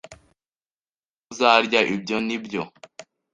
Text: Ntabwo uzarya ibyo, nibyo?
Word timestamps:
Ntabwo 0.03 1.27
uzarya 1.31 1.79
ibyo, 1.93 2.17
nibyo? 2.27 2.63